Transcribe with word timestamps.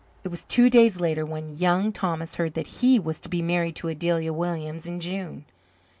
It 0.23 0.29
was 0.29 0.45
two 0.45 0.67
days 0.67 0.99
later 0.99 1.23
when 1.27 1.57
Young 1.59 1.91
Thomas 1.91 2.33
heard 2.33 2.55
that 2.55 2.65
he 2.81 2.97
was 2.97 3.19
to 3.19 3.29
be 3.29 3.43
married 3.43 3.75
to 3.75 3.87
Adelia 3.87 4.33
Williams 4.33 4.87
in 4.87 4.99
June. 4.99 5.45